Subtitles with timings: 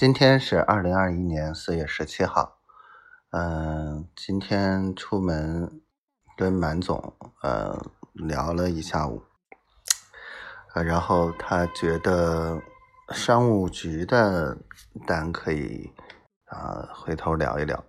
[0.00, 2.56] 今天是二零二一年四月十七号，
[3.32, 5.82] 嗯，今天出门
[6.38, 7.12] 跟满总
[7.42, 7.78] 呃
[8.14, 9.22] 聊了一下午，
[10.72, 12.62] 呃，然后他觉得
[13.10, 14.56] 商务局的
[15.06, 15.92] 单可以
[16.46, 17.84] 啊回头聊一聊，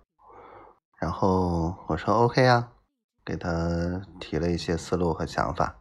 [1.00, 2.72] 然后我说 OK 啊，
[3.24, 5.78] 给他提了一些思路和想法，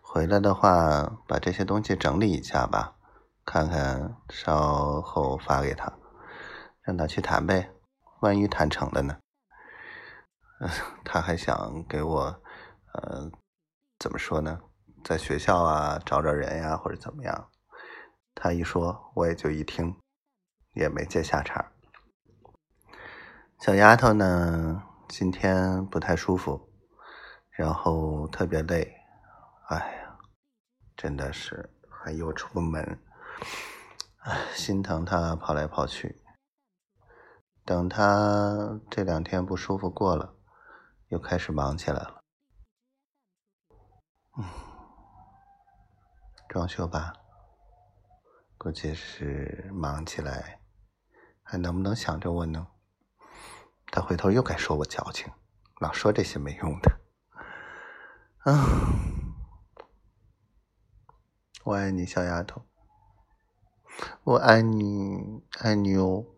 [0.00, 2.93] 回来的话把这些东西整理一下吧。
[3.44, 5.92] 看看稍后发给他，
[6.82, 7.70] 让他去谈呗。
[8.20, 9.18] 万一谈成了呢？
[11.04, 12.42] 他还想给我，
[12.94, 13.30] 呃，
[13.98, 14.60] 怎么说呢？
[15.04, 17.50] 在学校啊找找人呀，或者怎么样？
[18.34, 19.94] 他一说，我也就一听，
[20.72, 21.72] 也没接下茬。
[23.60, 26.70] 小丫头呢，今天不太舒服，
[27.50, 28.94] 然后特别累。
[29.68, 30.18] 哎呀，
[30.96, 32.98] 真的是还又出门。
[34.18, 36.22] 唉，心疼他跑来跑去。
[37.64, 40.36] 等他这两天不舒服过了，
[41.08, 42.20] 又开始忙起来了。
[44.36, 44.44] 嗯，
[46.48, 47.12] 装修吧，
[48.58, 50.60] 估计是忙起来，
[51.42, 52.66] 还能不能想着我呢？
[53.86, 55.32] 他回头又该说我矫情，
[55.80, 57.00] 老说这些没用的。
[58.40, 58.66] 啊，
[61.64, 62.66] 我爱你，小丫头。
[64.24, 66.33] 我爱你，爱你哦。